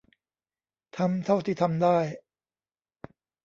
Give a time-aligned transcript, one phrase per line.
[0.97, 1.97] ทำเท่าที่ทำได้